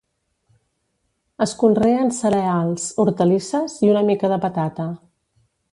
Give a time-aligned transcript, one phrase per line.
[1.47, 4.93] Es conreen cereals, hortalisses i una mica de patata.